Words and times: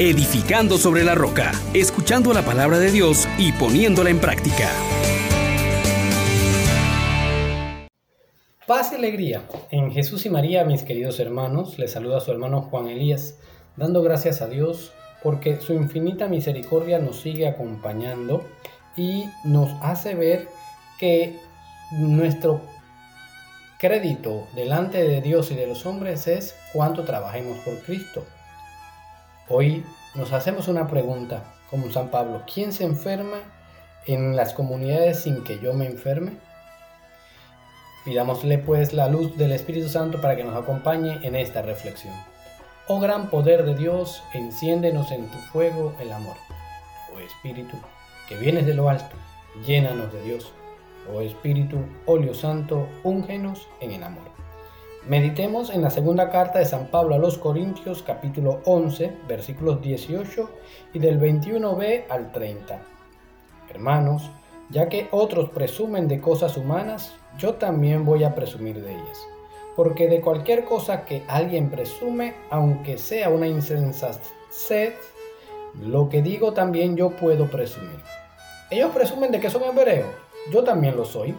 edificando 0.00 0.78
sobre 0.78 1.04
la 1.04 1.14
roca, 1.14 1.52
escuchando 1.74 2.32
la 2.32 2.42
palabra 2.42 2.78
de 2.78 2.90
Dios 2.90 3.28
y 3.36 3.52
poniéndola 3.52 4.08
en 4.08 4.18
práctica. 4.18 4.70
Paz 8.66 8.92
y 8.92 8.94
alegría 8.94 9.42
en 9.70 9.90
Jesús 9.90 10.24
y 10.24 10.30
María, 10.30 10.64
mis 10.64 10.84
queridos 10.84 11.20
hermanos. 11.20 11.78
Les 11.78 11.92
saluda 11.92 12.20
su 12.20 12.32
hermano 12.32 12.62
Juan 12.62 12.88
Elías, 12.88 13.36
dando 13.76 14.00
gracias 14.00 14.40
a 14.40 14.48
Dios 14.48 14.94
porque 15.22 15.60
su 15.60 15.74
infinita 15.74 16.28
misericordia 16.28 16.98
nos 16.98 17.20
sigue 17.20 17.46
acompañando 17.46 18.46
y 18.96 19.26
nos 19.44 19.68
hace 19.82 20.14
ver 20.14 20.48
que 20.98 21.38
nuestro 21.92 22.62
crédito 23.78 24.48
delante 24.54 25.04
de 25.06 25.20
Dios 25.20 25.50
y 25.50 25.56
de 25.56 25.66
los 25.66 25.84
hombres 25.84 26.26
es 26.26 26.54
cuánto 26.72 27.04
trabajemos 27.04 27.58
por 27.58 27.78
Cristo. 27.82 28.24
Hoy 29.52 29.84
nos 30.14 30.32
hacemos 30.32 30.68
una 30.68 30.86
pregunta, 30.86 31.42
como 31.70 31.90
San 31.90 32.12
Pablo, 32.12 32.44
¿quién 32.52 32.72
se 32.72 32.84
enferma 32.84 33.38
en 34.06 34.36
las 34.36 34.54
comunidades 34.54 35.24
sin 35.24 35.42
que 35.42 35.58
yo 35.58 35.74
me 35.74 35.86
enferme? 35.86 36.36
Pidámosle 38.04 38.58
pues 38.58 38.92
la 38.92 39.08
luz 39.08 39.36
del 39.36 39.50
Espíritu 39.50 39.88
Santo 39.88 40.20
para 40.20 40.36
que 40.36 40.44
nos 40.44 40.54
acompañe 40.54 41.18
en 41.26 41.34
esta 41.34 41.62
reflexión. 41.62 42.14
Oh 42.86 43.00
gran 43.00 43.28
poder 43.28 43.64
de 43.64 43.74
Dios, 43.74 44.22
enciéndenos 44.34 45.10
en 45.10 45.26
tu 45.26 45.38
fuego 45.52 45.94
el 46.00 46.12
amor. 46.12 46.36
Oh 47.12 47.18
Espíritu, 47.18 47.76
que 48.28 48.36
vienes 48.36 48.66
de 48.66 48.74
lo 48.74 48.88
alto, 48.88 49.16
llénanos 49.66 50.12
de 50.12 50.22
Dios 50.22 50.52
oh 51.12 51.22
Espíritu, 51.22 51.84
óleo 52.06 52.34
santo, 52.34 52.86
úngenos 53.02 53.66
en 53.80 53.90
el 53.90 54.04
amor. 54.04 54.39
Meditemos 55.06 55.70
en 55.70 55.80
la 55.80 55.90
segunda 55.90 56.28
carta 56.28 56.58
de 56.58 56.66
San 56.66 56.88
Pablo 56.88 57.14
a 57.14 57.18
los 57.18 57.38
Corintios 57.38 58.02
capítulo 58.02 58.60
11 58.66 59.10
versículos 59.26 59.80
18 59.80 60.50
y 60.92 60.98
del 60.98 61.18
21b 61.18 62.04
al 62.10 62.30
30. 62.32 62.82
Hermanos, 63.70 64.30
ya 64.68 64.90
que 64.90 65.08
otros 65.10 65.48
presumen 65.50 66.06
de 66.06 66.20
cosas 66.20 66.58
humanas, 66.58 67.14
yo 67.38 67.54
también 67.54 68.04
voy 68.04 68.24
a 68.24 68.34
presumir 68.34 68.82
de 68.82 68.92
ellas. 68.92 69.18
Porque 69.74 70.06
de 70.06 70.20
cualquier 70.20 70.64
cosa 70.64 71.06
que 71.06 71.24
alguien 71.28 71.70
presume, 71.70 72.34
aunque 72.50 72.98
sea 72.98 73.30
una 73.30 73.46
insensatez, 73.46 74.94
lo 75.80 76.10
que 76.10 76.20
digo 76.20 76.52
también 76.52 76.96
yo 76.96 77.10
puedo 77.16 77.50
presumir. 77.50 78.00
Ellos 78.70 78.90
presumen 78.92 79.32
de 79.32 79.40
que 79.40 79.48
son 79.48 79.62
hebreos 79.64 80.10
yo 80.50 80.64
también 80.64 80.96
lo 80.96 81.04
soy. 81.04 81.34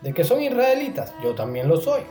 De 0.00 0.12
que 0.12 0.24
son 0.24 0.42
israelitas, 0.42 1.12
yo 1.22 1.34
también 1.34 1.68
lo 1.68 1.78
soy. 1.78 2.02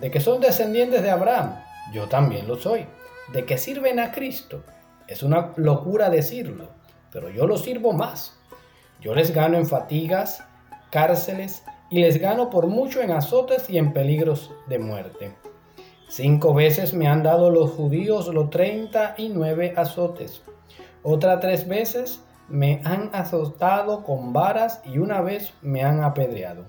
De 0.00 0.10
que 0.10 0.18
son 0.18 0.40
descendientes 0.40 1.02
de 1.02 1.10
Abraham, 1.10 1.56
yo 1.92 2.08
también 2.08 2.48
lo 2.48 2.56
soy. 2.56 2.86
De 3.34 3.44
que 3.44 3.58
sirven 3.58 4.00
a 4.00 4.12
Cristo, 4.12 4.64
es 5.06 5.22
una 5.22 5.52
locura 5.56 6.08
decirlo, 6.08 6.68
pero 7.12 7.28
yo 7.28 7.46
lo 7.46 7.58
sirvo 7.58 7.92
más. 7.92 8.40
Yo 9.02 9.14
les 9.14 9.34
gano 9.34 9.58
en 9.58 9.66
fatigas, 9.66 10.42
cárceles 10.90 11.64
y 11.90 12.00
les 12.00 12.18
gano 12.18 12.48
por 12.48 12.66
mucho 12.66 13.02
en 13.02 13.10
azotes 13.10 13.68
y 13.68 13.76
en 13.76 13.92
peligros 13.92 14.50
de 14.68 14.78
muerte. 14.78 15.36
Cinco 16.08 16.54
veces 16.54 16.94
me 16.94 17.06
han 17.06 17.22
dado 17.22 17.50
los 17.50 17.70
judíos 17.70 18.28
los 18.28 18.48
treinta 18.48 19.14
y 19.18 19.28
nueve 19.28 19.74
azotes. 19.76 20.42
Otra 21.02 21.40
tres 21.40 21.68
veces 21.68 22.22
me 22.48 22.80
han 22.84 23.10
azotado 23.12 24.02
con 24.02 24.32
varas 24.32 24.80
y 24.84 24.98
una 24.98 25.20
vez 25.20 25.52
me 25.60 25.84
han 25.84 26.02
apedreado. 26.02 26.64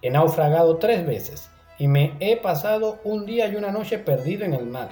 He 0.00 0.10
naufragado 0.10 0.78
tres 0.78 1.06
veces 1.06 1.50
y 1.82 1.88
me 1.88 2.14
he 2.20 2.36
pasado 2.36 3.00
un 3.02 3.26
día 3.26 3.48
y 3.48 3.56
una 3.56 3.72
noche 3.72 3.98
perdido 3.98 4.44
en 4.44 4.54
el 4.54 4.66
mar. 4.66 4.90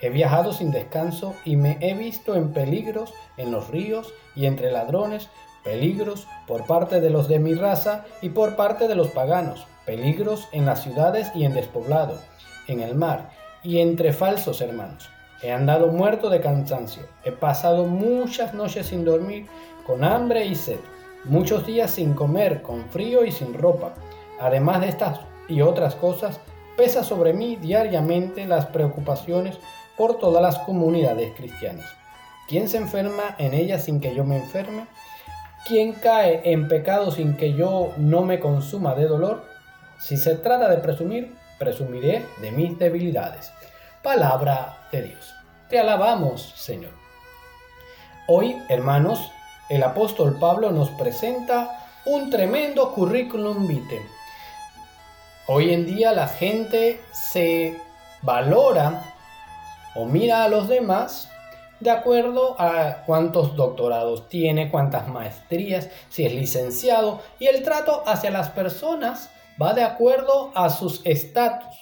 He 0.00 0.08
viajado 0.08 0.54
sin 0.54 0.70
descanso 0.70 1.34
y 1.44 1.56
me 1.56 1.76
he 1.82 1.92
visto 1.92 2.36
en 2.36 2.54
peligros 2.54 3.12
en 3.36 3.52
los 3.52 3.68
ríos 3.68 4.14
y 4.34 4.46
entre 4.46 4.72
ladrones, 4.72 5.28
peligros 5.62 6.26
por 6.46 6.64
parte 6.64 7.02
de 7.02 7.10
los 7.10 7.28
de 7.28 7.38
mi 7.38 7.52
raza 7.52 8.06
y 8.22 8.30
por 8.30 8.56
parte 8.56 8.88
de 8.88 8.94
los 8.94 9.08
paganos, 9.08 9.66
peligros 9.84 10.48
en 10.52 10.64
las 10.64 10.82
ciudades 10.82 11.30
y 11.34 11.44
en 11.44 11.52
despoblado, 11.52 12.18
en 12.66 12.80
el 12.80 12.94
mar 12.94 13.28
y 13.62 13.80
entre 13.80 14.14
falsos 14.14 14.62
hermanos 14.62 15.10
He 15.42 15.52
andado 15.52 15.88
muerto 15.88 16.30
de 16.30 16.40
cansancio. 16.40 17.02
He 17.24 17.32
pasado 17.32 17.84
muchas 17.84 18.54
noches 18.54 18.86
sin 18.86 19.04
dormir, 19.04 19.48
con 19.86 20.02
hambre 20.02 20.46
y 20.46 20.54
sed. 20.54 20.80
Muchos 21.24 21.66
días 21.66 21.90
sin 21.90 22.14
comer, 22.14 22.62
con 22.62 22.88
frío 22.88 23.22
y 23.22 23.32
sin 23.32 23.52
ropa. 23.52 23.92
Además 24.40 24.80
de 24.80 24.88
estas 24.88 25.20
y 25.48 25.60
otras 25.62 25.94
cosas, 25.94 26.40
pesa 26.76 27.04
sobre 27.04 27.32
mí 27.32 27.56
diariamente 27.56 28.46
las 28.46 28.66
preocupaciones 28.66 29.58
por 29.96 30.18
todas 30.18 30.42
las 30.42 30.58
comunidades 30.58 31.34
cristianas. 31.36 31.86
¿Quién 32.48 32.68
se 32.68 32.76
enferma 32.76 33.34
en 33.38 33.54
ellas 33.54 33.84
sin 33.84 34.00
que 34.00 34.14
yo 34.14 34.24
me 34.24 34.36
enferme? 34.36 34.86
¿Quién 35.66 35.92
cae 35.92 36.42
en 36.44 36.68
pecado 36.68 37.10
sin 37.10 37.36
que 37.36 37.54
yo 37.54 37.92
no 37.96 38.22
me 38.22 38.38
consuma 38.38 38.94
de 38.94 39.06
dolor? 39.06 39.44
Si 39.98 40.16
se 40.16 40.36
trata 40.36 40.68
de 40.68 40.78
presumir, 40.78 41.34
presumiré 41.58 42.24
de 42.40 42.52
mis 42.52 42.78
debilidades 42.78 43.50
palabra 44.06 44.86
de 44.92 45.02
Dios. 45.02 45.34
Te 45.68 45.80
alabamos, 45.80 46.52
Señor. 46.54 46.92
Hoy, 48.28 48.56
hermanos, 48.68 49.32
el 49.68 49.82
apóstol 49.82 50.36
Pablo 50.38 50.70
nos 50.70 50.90
presenta 50.90 51.88
un 52.04 52.30
tremendo 52.30 52.92
currículum 52.92 53.66
vitae. 53.66 54.00
Hoy 55.48 55.72
en 55.72 55.86
día 55.86 56.12
la 56.12 56.26
gente 56.26 57.00
se 57.12 57.78
valora 58.22 59.14
o 59.94 60.04
mira 60.04 60.42
a 60.42 60.48
los 60.48 60.66
demás 60.66 61.30
de 61.78 61.90
acuerdo 61.90 62.60
a 62.60 63.04
cuántos 63.06 63.54
doctorados 63.54 64.28
tiene, 64.28 64.70
cuántas 64.72 65.06
maestrías, 65.06 65.88
si 66.08 66.24
es 66.24 66.34
licenciado, 66.34 67.22
y 67.38 67.46
el 67.46 67.62
trato 67.62 68.02
hacia 68.06 68.30
las 68.30 68.48
personas 68.48 69.30
va 69.60 69.72
de 69.72 69.84
acuerdo 69.84 70.50
a 70.54 70.68
sus 70.68 71.00
estatus. 71.04 71.76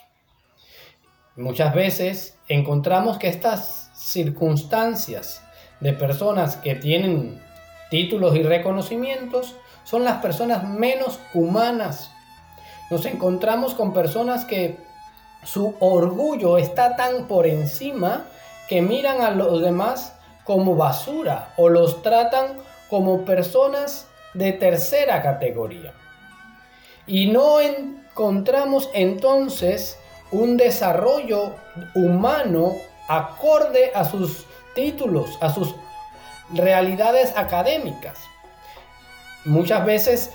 Muchas 1.37 1.75
veces 1.75 2.39
encontramos 2.49 3.19
que 3.19 3.29
estas 3.29 3.91
circunstancias 3.95 5.43
de 5.81 5.95
personas 5.95 6.57
que 6.57 6.75
tienen 6.75 7.41
títulos 7.91 8.37
y 8.37 8.43
reconocimientos 8.43 9.57
son 9.85 10.05
las 10.05 10.21
personas 10.21 10.65
menos 10.65 11.19
humanas. 11.33 12.11
Nos 12.91 13.07
encontramos 13.07 13.75
con 13.75 13.93
personas 13.93 14.45
que 14.45 14.79
su 15.43 15.75
orgullo 15.81 16.59
está 16.59 16.97
tan 16.97 17.27
por 17.27 17.47
encima 17.47 18.25
que 18.69 18.83
miran 18.83 19.21
a 19.21 19.31
los 19.31 19.61
demás 19.61 20.15
como 20.45 20.77
basura 20.77 21.53
o 21.57 21.69
los 21.69 22.03
tratan 22.03 22.57
como 22.89 23.25
personas 23.25 24.07
de 24.35 24.53
tercera 24.53 25.23
categoría. 25.23 25.93
Y 27.07 27.27
no 27.27 27.61
encontramos 27.61 28.91
entonces 28.95 29.99
un 30.31 30.57
desarrollo 30.57 31.55
humano 31.95 32.73
acorde 33.09 33.93
a 33.95 34.05
sus 34.05 34.47
títulos, 34.75 35.39
a 35.41 35.53
sus 35.53 35.75
realidades 36.53 37.33
académicas. 37.37 38.19
Muchas 39.45 39.85
veces 39.85 40.31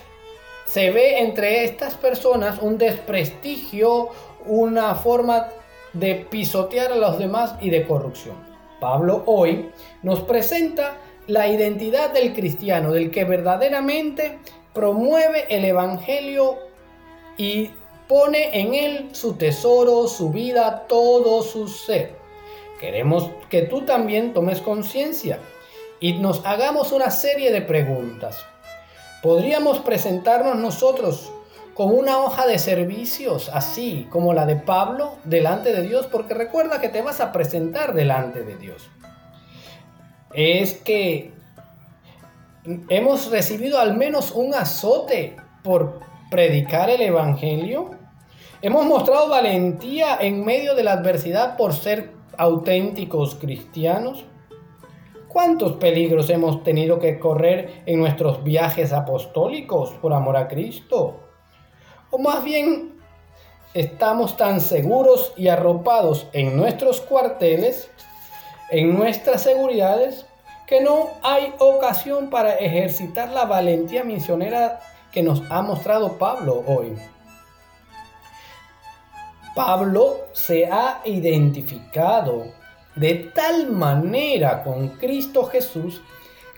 se 0.70 0.92
ve 0.92 1.20
entre 1.20 1.64
estas 1.64 1.96
personas 1.96 2.60
un 2.62 2.78
desprestigio, 2.78 4.10
una 4.46 4.94
forma 4.94 5.48
de 5.94 6.28
pisotear 6.30 6.92
a 6.92 6.96
los 6.96 7.18
demás 7.18 7.56
y 7.60 7.72
de 7.72 7.88
corrupción. 7.88 8.36
Pablo 8.80 9.24
hoy 9.26 9.72
nos 10.04 10.22
presenta 10.22 10.98
la 11.26 11.48
identidad 11.48 12.14
del 12.14 12.34
cristiano, 12.34 12.92
del 12.92 13.10
que 13.10 13.24
verdaderamente 13.24 14.38
promueve 14.72 15.46
el 15.50 15.66
Evangelio 15.66 16.60
y 17.36 17.72
pone 18.08 18.60
en 18.60 18.76
él 18.76 19.10
su 19.14 19.34
tesoro, 19.34 20.08
su 20.08 20.30
vida, 20.30 20.86
todo 20.88 21.42
su 21.42 21.68
ser. 21.68 22.12
Queremos 22.80 23.32
que 23.50 23.64
tú 23.64 23.82
también 23.82 24.34
tomes 24.34 24.62
conciencia 24.62 25.40
y 26.00 26.14
nos 26.14 26.46
hagamos 26.46 26.92
una 26.92 27.10
serie 27.10 27.52
de 27.52 27.62
preguntas. 27.64 28.46
¿Podríamos 29.22 29.80
presentarnos 29.80 30.56
nosotros 30.56 31.32
con 31.74 31.94
una 31.94 32.20
hoja 32.20 32.48
de 32.48 32.58
servicios 32.58 33.50
así 33.54 34.08
como 34.10 34.34
la 34.34 34.46
de 34.46 34.56
Pablo 34.56 35.18
delante 35.26 35.74
de 35.74 35.82
Dios? 35.82 36.08
Porque 36.08 36.34
recuerda 36.34 36.80
que 36.80 36.88
te 36.88 37.02
vas 37.02 37.20
a 37.20 37.34
presentar 37.34 37.94
delante 37.94 38.44
de 38.44 38.56
Dios. 38.56 38.90
Es 40.34 40.76
que 40.76 41.34
hemos 42.88 43.30
recibido 43.30 43.80
al 43.80 43.98
menos 43.98 44.32
un 44.32 44.54
azote 44.54 45.36
por 45.64 46.00
predicar 46.32 46.90
el 46.90 47.02
Evangelio. 47.02 47.92
Hemos 48.62 48.86
mostrado 48.86 49.28
valentía 49.28 50.18
en 50.20 50.46
medio 50.46 50.76
de 50.76 50.84
la 50.84 50.94
adversidad 50.94 51.58
por 51.58 51.74
ser 51.74 52.14
auténticos 52.38 53.36
cristianos. 53.36 54.26
¿Cuántos 55.30 55.74
peligros 55.74 56.28
hemos 56.32 56.64
tenido 56.64 56.98
que 56.98 57.20
correr 57.20 57.84
en 57.86 58.00
nuestros 58.00 58.44
viajes 58.44 58.92
apostólicos 58.92 59.92
por 60.02 60.12
amor 60.12 60.36
a 60.36 60.48
Cristo? 60.48 61.20
O 62.10 62.18
más 62.18 62.44
bien, 62.44 63.00
estamos 63.76 64.38
tan 64.38 64.60
seguros 64.60 65.32
y 65.38 65.48
arropados 65.48 66.26
en 66.34 66.58
nuestros 66.58 67.00
cuarteles, 67.02 67.92
en 68.72 68.98
nuestras 68.98 69.44
seguridades, 69.44 70.26
que 70.66 70.82
no 70.82 71.10
hay 71.22 71.54
ocasión 71.60 72.32
para 72.32 72.56
ejercitar 72.56 73.30
la 73.30 73.46
valentía 73.46 74.04
misionera 74.04 74.80
que 75.12 75.22
nos 75.22 75.44
ha 75.52 75.62
mostrado 75.62 76.18
Pablo 76.18 76.64
hoy. 76.66 76.98
Pablo 79.54 80.22
se 80.34 80.66
ha 80.66 81.02
identificado 81.06 82.59
de 83.00 83.32
tal 83.34 83.68
manera 83.68 84.62
con 84.64 84.90
Cristo 84.90 85.46
Jesús 85.46 86.02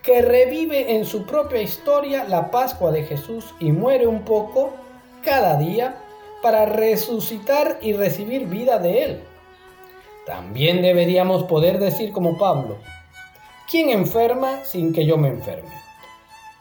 que 0.02 0.24
revive 0.24 0.96
en 0.96 1.06
su 1.06 1.26
propia 1.28 1.62
historia 1.62 2.24
la 2.24 2.50
Pascua 2.50 2.92
de 2.92 3.04
Jesús 3.04 3.54
y 3.60 3.72
muere 3.72 4.08
un 4.08 4.24
poco 4.24 4.74
cada 5.24 5.58
día 5.58 6.02
para 6.42 6.66
resucitar 6.66 7.78
y 7.82 7.94
recibir 7.94 8.48
vida 8.48 8.80
de 8.80 9.04
Él. 9.04 9.24
También 10.26 10.82
deberíamos 10.82 11.44
poder 11.44 11.78
decir 11.78 12.12
como 12.12 12.38
Pablo, 12.40 12.78
¿quién 13.70 13.90
enferma 13.90 14.64
sin 14.64 14.94
que 14.94 15.06
yo 15.06 15.18
me 15.18 15.28
enferme? 15.28 15.70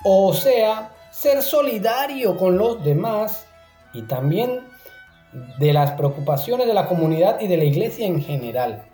O 0.05 0.35
sea, 0.35 0.93
ser 1.11 1.41
solidario 1.41 2.37
con 2.37 2.59
los 2.59 2.85
demás 2.85 3.47
y 3.95 4.03
también 4.03 4.61
de 5.59 5.73
las 5.73 5.93
preocupaciones 5.93 6.67
de 6.67 6.75
la 6.75 6.87
comunidad 6.87 7.41
y 7.41 7.47
de 7.47 7.57
la 7.57 7.65
iglesia 7.65 8.07
en 8.07 8.23
general. 8.23 8.90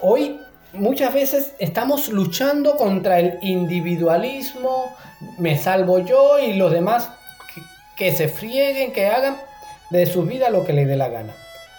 Hoy 0.00 0.40
muchas 0.72 1.14
veces 1.14 1.54
estamos 1.58 2.08
luchando 2.08 2.76
contra 2.76 3.20
el 3.20 3.38
individualismo, 3.42 4.94
me 5.38 5.56
salvo 5.56 6.00
yo 6.00 6.38
y 6.38 6.54
los 6.54 6.72
demás 6.72 7.10
que, 7.96 8.12
se 8.12 8.28
frieguen, 8.28 8.92
que 8.92 9.06
hagan 9.06 9.36
de 9.90 10.06
su 10.06 10.24
vida 10.24 10.50
lo 10.50 10.64
que 10.64 10.72
les 10.72 10.88
dé 10.88 10.96
la 10.96 11.08
gana. 11.08 11.32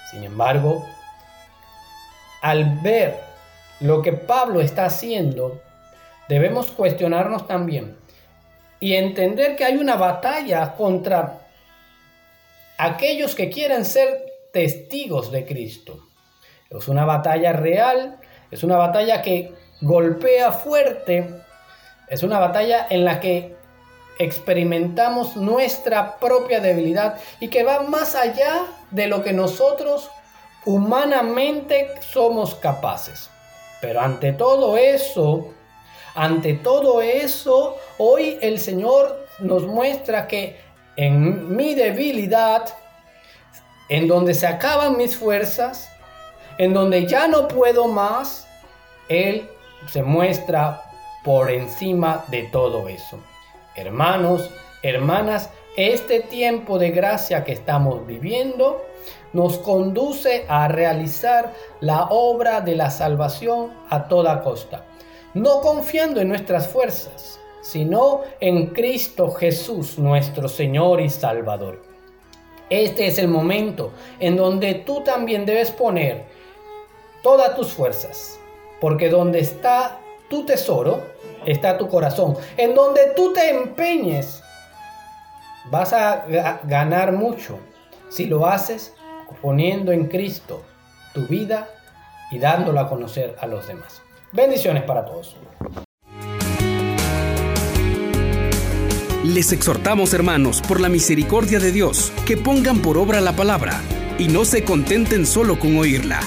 Sin 0.09 0.23
embargo, 0.23 0.85
al 2.41 2.79
ver 2.79 3.19
lo 3.81 4.01
que 4.01 4.13
Pablo 4.13 4.61
está 4.61 4.85
haciendo, 4.85 5.61
debemos 6.29 6.71
cuestionarnos 6.71 7.47
también 7.47 7.97
y 8.79 8.93
entender 8.93 9.55
que 9.57 9.65
hay 9.65 9.75
una 9.75 9.95
batalla 9.95 10.73
contra 10.75 11.39
aquellos 12.77 13.35
que 13.35 13.49
quieren 13.49 13.83
ser 13.83 14.25
testigos 14.53 15.31
de 15.31 15.45
Cristo. 15.45 16.04
Es 16.77 16.87
una 16.87 17.05
batalla 17.05 17.53
real, 17.53 18.17
es 18.51 18.63
una 18.63 18.77
batalla 18.77 19.21
que 19.21 19.53
golpea 19.81 20.51
fuerte, 20.51 21.29
es 22.07 22.23
una 22.23 22.39
batalla 22.39 22.87
en 22.89 23.05
la 23.05 23.19
que 23.19 23.55
experimentamos 24.19 25.35
nuestra 25.35 26.17
propia 26.17 26.59
debilidad 26.59 27.17
y 27.39 27.49
que 27.49 27.63
va 27.63 27.83
más 27.83 28.15
allá 28.15 28.63
de 28.91 29.07
lo 29.07 29.23
que 29.23 29.33
nosotros 29.33 30.09
humanamente 30.65 31.91
somos 32.01 32.55
capaces. 32.55 33.29
Pero 33.81 34.01
ante 34.01 34.33
todo 34.33 34.77
eso, 34.77 35.53
ante 36.15 36.53
todo 36.53 37.01
eso, 37.01 37.77
hoy 37.97 38.37
el 38.41 38.59
Señor 38.59 39.27
nos 39.39 39.63
muestra 39.67 40.27
que 40.27 40.59
en 40.95 41.55
mi 41.55 41.75
debilidad, 41.75 42.65
en 43.89 44.07
donde 44.07 44.33
se 44.33 44.47
acaban 44.47 44.97
mis 44.97 45.17
fuerzas, 45.17 45.89
en 46.57 46.73
donde 46.73 47.05
ya 47.05 47.27
no 47.27 47.47
puedo 47.47 47.87
más, 47.87 48.47
Él 49.09 49.49
se 49.91 50.03
muestra 50.03 50.81
por 51.23 51.49
encima 51.51 52.23
de 52.29 52.43
todo 52.43 52.87
eso. 52.87 53.19
Hermanos, 53.75 54.49
hermanas, 54.83 55.49
este 55.75 56.21
tiempo 56.21 56.79
de 56.79 56.91
gracia 56.91 57.43
que 57.43 57.51
estamos 57.51 58.05
viviendo 58.07 58.85
nos 59.33 59.57
conduce 59.57 60.45
a 60.47 60.67
realizar 60.69 61.53
la 61.81 62.05
obra 62.05 62.61
de 62.61 62.75
la 62.75 62.89
salvación 62.89 63.73
a 63.89 64.07
toda 64.07 64.41
costa, 64.41 64.85
no 65.33 65.59
confiando 65.59 66.21
en 66.21 66.29
nuestras 66.29 66.69
fuerzas, 66.69 67.39
sino 67.61 68.21
en 68.39 68.67
Cristo 68.67 69.31
Jesús, 69.31 69.99
nuestro 69.99 70.47
Señor 70.47 71.01
y 71.01 71.09
Salvador. 71.09 71.83
Este 72.69 73.07
es 73.07 73.17
el 73.19 73.27
momento 73.27 73.91
en 74.19 74.37
donde 74.37 74.75
tú 74.75 75.01
también 75.03 75.45
debes 75.45 75.71
poner 75.71 76.34
todas 77.25 77.55
tus 77.55 77.73
fuerzas, 77.73 78.39
porque 78.79 79.09
donde 79.09 79.39
está 79.39 79.97
tu 80.29 80.45
tesoro, 80.45 81.01
está 81.43 81.75
tu 81.75 81.89
corazón. 81.89 82.37
En 82.55 82.75
donde 82.75 83.13
tú 83.15 83.33
te 83.33 83.49
empeñes, 83.49 84.43
vas 85.71 85.91
a 85.91 86.27
ganar 86.65 87.13
mucho 87.13 87.57
si 88.09 88.27
lo 88.27 88.45
haces 88.45 88.93
poniendo 89.41 89.91
en 89.91 90.05
Cristo 90.05 90.61
tu 91.15 91.25
vida 91.25 91.67
y 92.29 92.37
dándolo 92.37 92.79
a 92.79 92.87
conocer 92.87 93.35
a 93.41 93.47
los 93.47 93.67
demás. 93.67 94.03
Bendiciones 94.31 94.83
para 94.83 95.03
todos. 95.03 95.35
Les 99.23 99.51
exhortamos, 99.51 100.13
hermanos, 100.13 100.61
por 100.61 100.79
la 100.79 100.89
misericordia 100.89 101.57
de 101.57 101.71
Dios, 101.71 102.13
que 102.27 102.37
pongan 102.37 102.83
por 102.83 102.99
obra 102.99 103.19
la 103.19 103.35
palabra 103.35 103.81
y 104.19 104.27
no 104.27 104.45
se 104.45 104.63
contenten 104.63 105.25
solo 105.25 105.57
con 105.57 105.75
oírla. 105.79 106.19